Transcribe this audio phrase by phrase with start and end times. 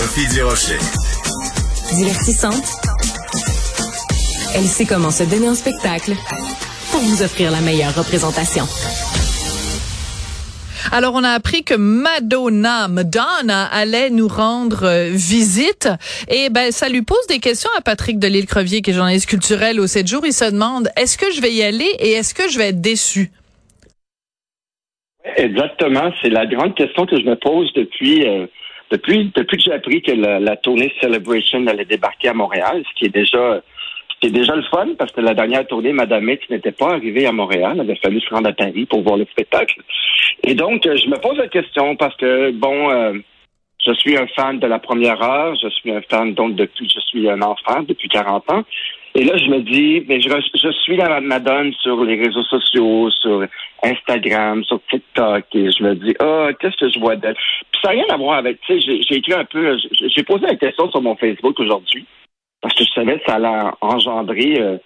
[0.00, 0.78] Sophie Durocher.
[1.94, 2.64] Divertissante.
[4.56, 6.12] Elle sait comment se donner en spectacle
[6.90, 8.64] pour vous offrir la meilleure représentation.
[10.90, 15.90] Alors, on a appris que Madonna, Madonna allait nous rendre euh, visite.
[16.30, 19.86] Et ben, ça lui pose des questions à Patrick Delisle-Crevier, qui est journaliste culturel au
[19.86, 20.22] 7 jours.
[20.24, 22.80] Il se demande, est-ce que je vais y aller et est-ce que je vais être
[22.80, 23.30] déçu?
[25.36, 26.10] Exactement.
[26.22, 28.46] C'est la grande question que je me pose depuis, euh,
[28.90, 33.06] depuis, depuis que j'ai appris que la, tournée Celebration allait débarquer à Montréal, ce qui
[33.06, 33.62] est déjà
[34.22, 37.32] c'est déjà le fun parce que la dernière tournée, Madame X n'était pas arrivée à
[37.32, 37.72] Montréal.
[37.76, 39.80] Il avait fallu se rendre à Paris pour voir le spectacle.
[40.44, 43.14] Et donc, je me pose la question parce que, bon, euh,
[43.82, 45.54] je suis un fan de la première heure.
[45.54, 48.64] Je suis un fan, donc, depuis, je suis un enfant depuis 40 ans.
[49.14, 53.10] Et là, je me dis, mais je, je suis la Madone sur les réseaux sociaux,
[53.10, 53.44] sur
[53.82, 57.34] Instagram, sur TikTok, et je me dis, ah, oh, qu'est-ce que je vois d'elle?
[57.34, 60.46] Puis ça n'a rien à voir avec, tu sais, j'ai écrit un peu, j'ai posé
[60.46, 62.06] la question sur mon Facebook aujourd'hui
[62.60, 64.76] parce que je savais que ça allait engendrer euh,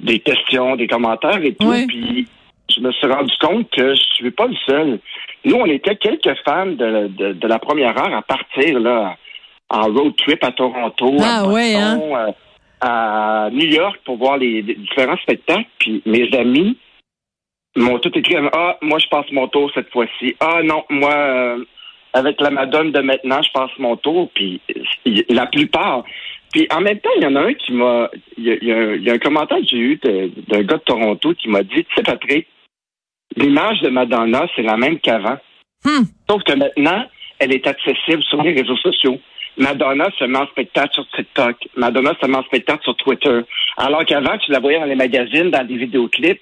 [0.00, 1.72] des questions, des commentaires et tout.
[1.88, 2.28] Puis
[2.74, 4.98] je me suis rendu compte que je suis pas le seul.
[5.44, 9.16] Nous, on était quelques fans de, de, la première heure à partir là
[9.68, 12.00] en road trip à Toronto, ah, à, ouais, hein?
[12.00, 12.32] Euh,
[12.80, 15.66] à New York pour voir les, différents spectacles.
[15.78, 16.76] Puis mes amis
[17.76, 20.36] m'ont tout écrit Ah, moi je passe mon tour cette fois-ci.
[20.40, 21.64] Ah non, moi euh,
[22.12, 24.30] avec la Madone de maintenant, je passe mon tour.
[24.34, 24.60] Puis
[25.28, 26.04] la plupart,
[26.52, 28.10] puis en même temps, il y en a un qui m'a.
[28.38, 30.00] Il y, a, un commentaire que j'ai eu
[30.48, 32.46] d'un gars de Toronto qui m'a dit Tu sais, Patrick,
[33.36, 35.36] l'image de Madonna, c'est la même qu'avant.
[35.84, 36.04] Hmm.
[36.28, 37.04] Sauf que maintenant,
[37.38, 39.20] elle est accessible sur les réseaux sociaux.
[39.56, 41.56] Madonna se met en spectacle sur TikTok.
[41.76, 43.40] Madonna se met en spectacle sur Twitter.
[43.76, 46.40] Alors qu'avant, tu la voyais dans les magazines, dans des vidéoclips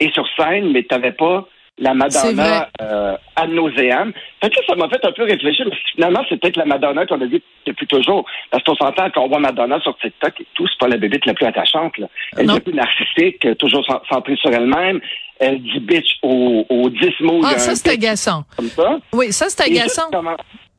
[0.00, 1.46] et sur scène, mais tu n'avais pas
[1.78, 4.12] la Madonna euh, ad nauseam.
[4.42, 5.66] Fait que ça m'a fait un peu réfléchir.
[5.94, 8.24] finalement, c'est peut-être la Madonna qu'on a vue depuis toujours.
[8.50, 11.34] Parce qu'on s'entend qu'on voit Madonna sur TikTok et tout, c'est pas la bébête la
[11.34, 11.98] plus attachante.
[11.98, 12.08] Là.
[12.38, 15.00] Elle est plus narcissique, toujours centrée sur elle-même.
[15.38, 17.42] Elle dit bitch aux, aux 10 mots.
[17.44, 18.44] Ah, ça, c'est agaçant.
[18.56, 18.98] Comme ça.
[19.12, 20.10] Oui, ça, c'est agaçant.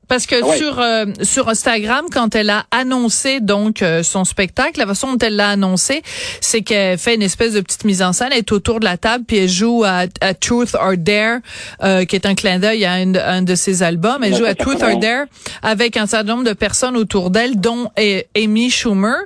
[0.08, 4.88] Parce que sur euh, sur Instagram, quand elle a annoncé donc euh, son spectacle, la
[4.88, 6.02] façon dont elle l'a annoncé,
[6.40, 8.98] c'est qu'elle fait une espèce de petite mise en scène, elle est autour de la
[8.98, 11.40] table puis elle joue à, Truth or Dare,
[11.84, 14.24] euh, qui est un clin d'œil à un, de ses albums.
[14.24, 15.26] Elle joue à Truth or Dare
[15.62, 17.90] avec un certain nombre de personnes autour d'elle, dont
[18.36, 19.18] Amy Schumer.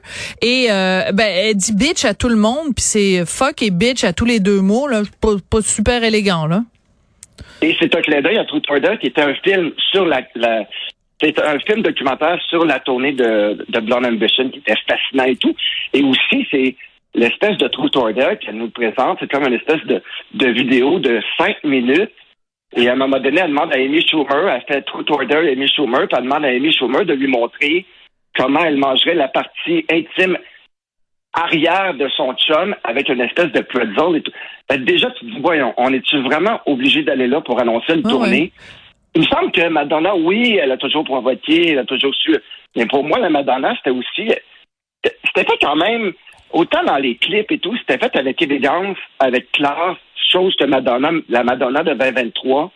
[0.41, 4.13] Et ben elle dit bitch à tout le monde, puis c'est fuck et bitch à
[4.13, 6.63] tous les deux mots là, pas, pas super élégant là.
[7.61, 10.65] Et c'est un clin d'œil à Truth Order, qui était un film sur la, la
[11.21, 15.35] c'est un film documentaire sur la tournée de, de Blonde Ambition qui était fascinant et
[15.35, 15.55] tout.
[15.93, 16.75] Et aussi, c'est
[17.13, 19.19] l'espèce de Truth Order qu'elle nous présente.
[19.19, 20.01] C'est comme une espèce de,
[20.33, 22.11] de vidéo de cinq minutes.
[22.75, 25.67] Et à un moment donné, elle demande à Amy Schumer, elle fait Truth Order Amy
[25.67, 27.85] Schumer, puis elle demande à Amy Schumer de lui montrer
[28.35, 30.37] comment elle mangerait la partie intime
[31.33, 34.31] arrière de son chum avec une espèce de pretzel et tout.
[34.77, 38.09] déjà, tu te dis, voyons, on est-tu vraiment obligé d'aller là pour annoncer une ah
[38.09, 38.51] tournée?
[39.13, 42.35] Il me semble que Madonna, oui, elle a toujours provoqué, elle a toujours su.
[42.75, 44.31] Mais pour moi, la Madonna, c'était aussi.
[45.03, 46.13] C'était fait quand même,
[46.51, 49.97] autant dans les clips et tout, c'était fait avec élégance, avec classe,
[50.31, 52.71] chose que Madonna, la Madonna de 2023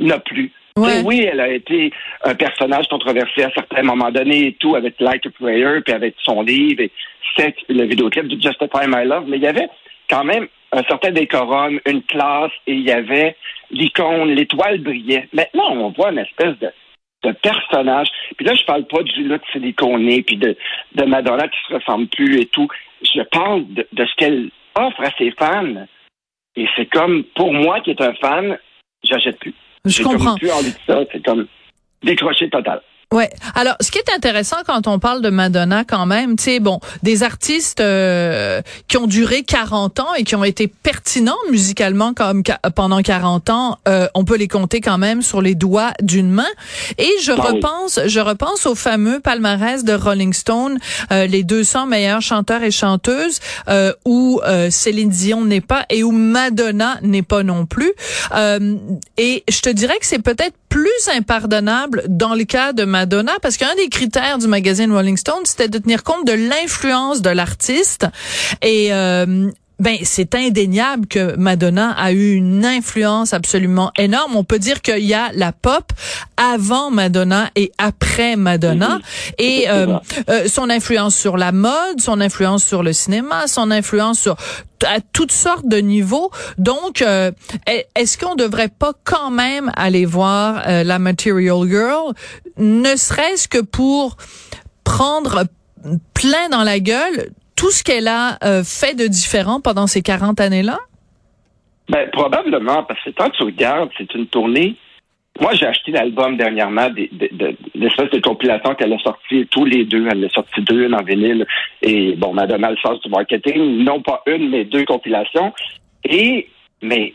[0.00, 0.52] n'a plus.
[0.76, 1.92] Oui, elle a été
[2.24, 6.14] un personnage controversé à certains moments donnés et tout, avec Like a Prayer, puis avec
[6.22, 6.90] son livre et
[7.36, 9.24] Sex, le vidéoclip de Justify My Love.
[9.28, 9.68] Mais il y avait
[10.08, 13.36] quand même un certain décorum, une classe, et il y avait
[13.70, 15.28] l'icône, l'étoile brillait.
[15.32, 16.70] Maintenant, on voit une espèce de,
[17.24, 18.08] de personnage.
[18.36, 20.56] Puis là, je parle pas du look siliconé, puis de,
[20.94, 22.68] de Madonna qui se ressemble plus et tout.
[23.02, 25.86] Je parle de, de ce qu'elle offre à ses fans.
[26.56, 28.58] Et c'est comme, pour moi qui est un fan,
[29.04, 29.54] j'achète plus.
[29.84, 30.30] Je comprends.
[30.30, 31.00] Comme plus envie de ça.
[31.12, 31.46] C'est comme.
[32.02, 32.80] décroché total.
[33.12, 33.28] Ouais.
[33.56, 36.78] Alors, ce qui est intéressant quand on parle de Madonna, quand même, tu sais, bon,
[37.02, 42.44] des artistes euh, qui ont duré 40 ans et qui ont été pertinents musicalement comme
[42.76, 46.46] pendant 40 ans, euh, on peut les compter quand même sur les doigts d'une main.
[46.98, 50.78] Et je bah repense, je repense au fameux palmarès de Rolling Stone,
[51.10, 53.40] euh, les 200 meilleurs chanteurs et chanteuses,
[54.04, 54.40] où
[54.70, 57.92] Céline Dion n'est pas et où Madonna n'est pas non plus.
[59.16, 63.58] et je te dirais que c'est peut-être plus impardonnable dans le cas de Madonna parce
[63.58, 68.06] qu'un des critères du magazine Rolling Stone, c'était de tenir compte de l'influence de l'artiste.
[68.62, 74.36] Et euh, ben c'est indéniable que Madonna a eu une influence absolument énorme.
[74.36, 75.92] On peut dire qu'il y a la pop
[76.36, 79.00] avant Madonna et après Madonna
[79.38, 79.98] et euh,
[80.28, 84.36] euh, son influence sur la mode, son influence sur le cinéma, son influence sur
[84.86, 86.30] à toutes sortes de niveaux.
[86.58, 87.32] Donc, euh,
[87.94, 92.14] est-ce qu'on devrait pas quand même aller voir euh, la Material Girl,
[92.56, 94.16] ne serait-ce que pour
[94.84, 95.44] prendre
[96.14, 97.30] plein dans la gueule
[97.60, 100.78] tout ce qu'elle a euh, fait de différent pendant ces 40 années-là?
[101.90, 104.76] Ben, probablement, parce que quand tu regardes, c'est une tournée
[105.38, 106.88] moi, j'ai acheté l'album dernièrement,
[107.74, 110.06] l'espèce de compilation qu'elle a sorti tous les deux.
[110.10, 111.46] Elle a sorti deux, une en vinyle.
[111.82, 113.84] Et bon, Madonna le sens du marketing.
[113.84, 115.54] Non pas une, mais deux compilations.
[116.04, 116.48] Et,
[116.82, 117.14] mais,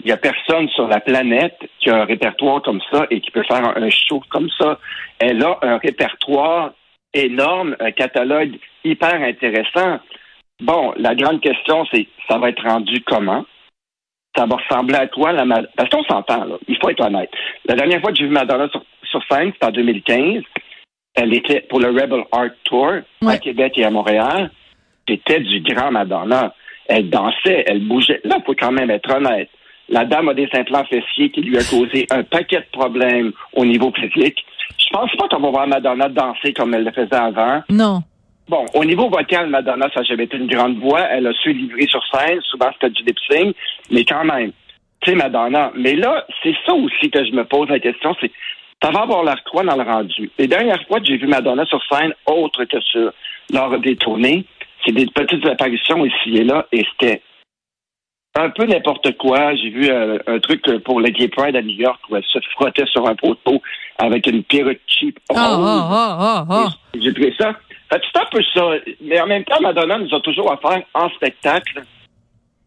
[0.00, 3.30] il n'y a personne sur la planète qui a un répertoire comme ça et qui
[3.30, 4.78] peut faire un, show comme ça.
[5.18, 6.72] Elle a un répertoire
[7.14, 10.00] énorme, un catalogue hyper intéressant.
[10.60, 13.44] Bon, la grande question, c'est ça va être rendu comment?
[14.36, 15.32] ça va ressembler à toi.
[15.32, 15.44] La
[15.76, 16.56] Parce qu'on s'entend, là.
[16.68, 17.30] Il faut être honnête.
[17.66, 20.42] La dernière fois que j'ai vu Madonna sur, sur scène, c'était en 2015.
[21.14, 22.92] Elle était pour le Rebel Art Tour
[23.26, 24.50] à Québec et à Montréal.
[25.06, 26.54] C'était du grand Madonna.
[26.86, 28.20] Elle dansait, elle bougeait.
[28.24, 29.50] Là, il faut quand même être honnête.
[29.88, 33.64] La dame a des implants fessiers qui lui a causé un paquet de problèmes au
[33.66, 34.44] niveau physique.
[34.78, 37.62] Je pense pas qu'on va voir Madonna danser comme elle le faisait avant.
[37.70, 38.02] Non.
[38.48, 41.00] Bon, au niveau vocal, Madonna, ça n'a jamais été une grande voix.
[41.00, 42.40] Elle a su livrer sur scène.
[42.42, 43.54] Souvent, c'était du lip sync.
[43.90, 44.52] Mais quand même,
[45.00, 45.70] tu sais, Madonna.
[45.76, 48.14] Mais là, c'est ça aussi que je me pose la question.
[48.20, 48.30] C'est,
[48.82, 50.30] ça va avoir l'air quoi dans le rendu?
[50.38, 53.12] Les dernières fois que j'ai vu Madonna sur scène, autre que sur,
[53.52, 54.44] lors des tournées,
[54.84, 56.66] c'est des petites apparitions ici et là.
[56.72, 57.22] Et c'était
[58.34, 59.54] un peu n'importe quoi.
[59.54, 62.38] J'ai vu euh, un truc pour le Gay Pride à New York où elle se
[62.54, 63.60] frottait sur un poteau
[63.98, 65.18] avec une perruque cheap.
[65.30, 67.52] Ah, ah, ah, j'ai trouvé ça
[68.00, 68.70] c'est un peu ça.
[69.00, 71.82] Mais en même temps, Madonna nous a toujours offert en spectacle,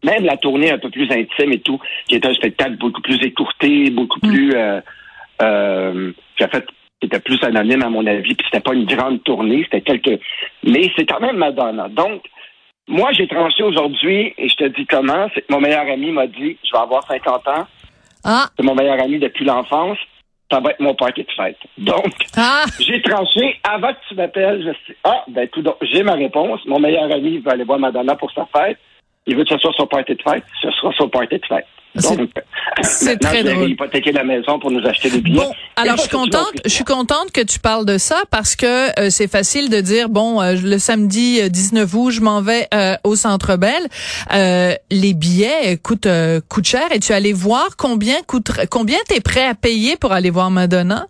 [0.04, 3.22] même la tournée un peu plus intime et tout, qui était un spectacle beaucoup plus
[3.22, 4.28] écourté, beaucoup mm.
[4.28, 4.52] plus...
[4.54, 4.80] Euh,
[5.42, 6.66] euh, en fait,
[7.00, 10.20] qui était plus anonyme à mon avis, puis c'était pas une grande tournée, c'était quelques...
[10.64, 11.88] Mais c'est quand même Madonna.
[11.88, 12.22] Donc,
[12.88, 16.56] moi, j'ai tranché aujourd'hui, et je te dis comment, c'est mon meilleur ami m'a dit,
[16.64, 17.66] je vais avoir 50 ans.
[18.24, 18.46] Ah.
[18.56, 19.98] C'est mon meilleur ami depuis l'enfance
[20.50, 21.58] ça va être mon party de fête.
[21.78, 22.64] Donc, ah!
[22.78, 24.62] j'ai tranché avant que tu m'appelles.
[24.62, 26.60] Je sais, ah, ben tout j'ai ma réponse.
[26.66, 28.78] Mon meilleur ami va aller voir Madonna pour sa fête.
[29.26, 30.44] Il veut que ce soit son party de fête.
[30.62, 31.66] Ce sera son party de fête.
[32.82, 33.70] C'est très drôle.
[33.70, 35.38] hypothéquer la maison pour nous acheter des billets.
[35.38, 39.00] Bon, alors je suis contente, je suis contente que tu parles de ça parce que
[39.00, 42.68] euh, c'est facile de dire bon euh, le samedi 19 euh, août je m'en vais
[43.04, 43.88] au Centre Bell.
[44.90, 46.08] les billets coûtent
[46.48, 50.30] coûtent cher et tu allais voir combien coûte combien t'es prêt à payer pour aller
[50.30, 51.06] voir Madonna?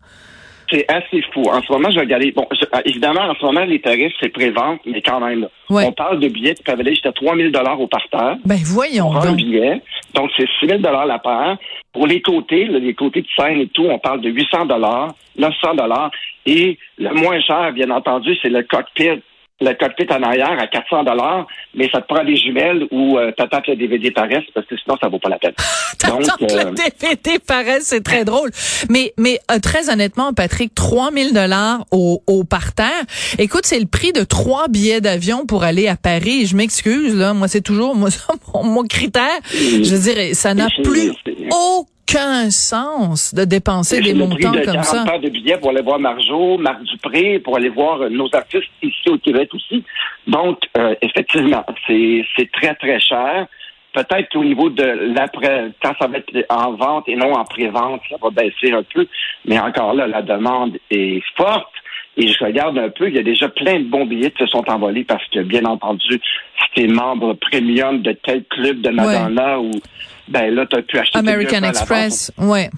[0.71, 1.43] C'est assez fou.
[1.43, 2.33] En ce moment, je vais regarder.
[2.33, 6.21] Bon, euh, évidemment, en ce moment, les tarifs, c'est pré-vente, mais quand même, on parle
[6.21, 7.49] de billets qui peuvent aller jusqu'à 3 000
[7.79, 8.37] au parterre.
[8.45, 9.81] Ben, voyons pour un billet.
[10.15, 11.57] Donc, c'est 6 000 la paire.
[11.93, 14.67] Pour les côtés, les côtés de scène et tout, on parle de 800
[15.39, 16.11] 900
[16.47, 19.23] Et le moins cher, bien entendu, c'est le cockpit
[19.61, 23.33] le cockpit en arrière à 400 dollars, mais ça te prend des jumelles ou euh,
[23.33, 25.55] t'attends que le DVD paraisse parce que sinon ça vaut pas la peine.
[25.99, 28.51] t'attends que le DVD euh, paraisse, c'est très drôle.
[28.91, 33.05] Mais mais euh, très honnêtement, Patrick, 3000 dollars au, au parterre.
[33.39, 36.45] Écoute, c'est le prix de trois billets d'avion pour aller à Paris.
[36.47, 38.11] Je m'excuse là, moi c'est toujours moi,
[38.55, 39.41] mon, mon critère.
[39.53, 41.13] Je veux dire, ça n'a plus
[41.51, 45.05] aucun aucun sens de dépenser des montants de comme ça.
[45.19, 49.09] de billets pour aller voir Marjo, Marc Dupré, pour aller voir euh, nos artistes ici
[49.09, 49.85] au Québec aussi.
[50.27, 53.47] Donc, euh, effectivement, c'est très, très cher.
[53.93, 58.03] Peut-être qu'au niveau de l'après, quand ça va être en vente et non en pré-vente,
[58.11, 59.07] ça va baisser un peu.
[59.47, 61.73] Mais encore là, la demande est forte.
[62.17, 64.47] Et je regarde un peu, il y a déjà plein de bons billets qui se
[64.47, 68.91] sont envolés parce que, bien entendu, si tu es membre premium de tel club de
[68.91, 69.71] Madonna ou
[70.29, 72.71] ben là, tu as pu acheter American Express, ouais.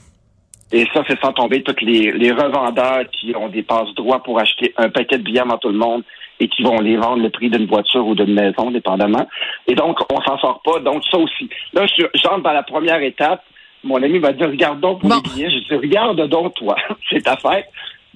[0.70, 4.38] Et ça, c'est sans tomber tous les, les revendeurs qui ont des passe droits pour
[4.38, 6.02] acheter un paquet de billets à tout le monde
[6.40, 9.26] et qui vont les vendre le prix d'une voiture ou d'une maison, dépendamment.
[9.66, 10.78] Et donc, on s'en sort pas.
[10.80, 11.48] Donc, ça aussi.
[11.72, 11.86] Là,
[12.22, 13.42] j'entre dans la première étape
[13.84, 15.50] mon ami m'a dit, regarde donc pour les billets.
[15.50, 16.76] Je dis, regarde donc toi,
[17.10, 17.66] c'est ta fête.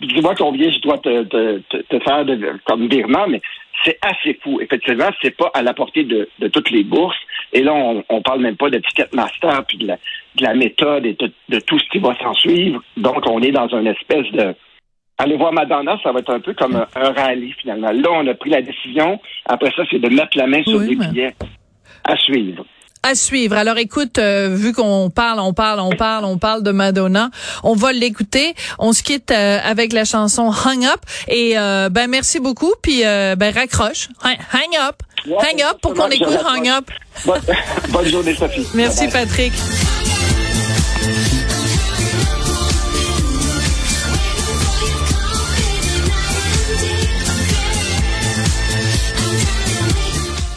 [0.02, 3.40] Dis-moi combien je dois te, te, faire de, comme virement, mais
[3.84, 4.60] c'est assez fou.
[4.60, 7.18] Effectivement, c'est pas à la portée de, toutes les bourses.
[7.52, 8.80] Et là, on, on parle même pas de
[9.12, 9.96] master puis de la,
[10.36, 12.82] de la méthode et de, tout ce qui va s'en suivre.
[12.96, 14.54] Donc, on est dans une espèce de
[15.18, 17.92] Aller voir Madonna, ça va être un peu comme un, rallye finalement.
[17.92, 19.20] Là, on a pris la décision.
[19.46, 21.34] Après ça, c'est de mettre la main sur les billets
[22.02, 22.64] à suivre
[23.02, 23.56] à suivre.
[23.56, 27.30] Alors écoute, euh, vu qu'on parle, on parle, on parle, on parle de Madonna,
[27.62, 28.54] on va l'écouter.
[28.78, 33.02] On se quitte euh, avec la chanson Hang Up et euh, ben merci beaucoup puis
[33.02, 34.08] ben raccroche.
[34.22, 35.02] Hang Up.
[35.26, 36.90] Hang Up pour qu'on écoute Hang Up.
[37.90, 38.66] Bonne, journée Sophie.
[38.74, 39.52] Merci Patrick.